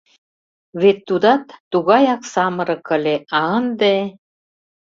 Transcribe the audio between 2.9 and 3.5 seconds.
ыле, а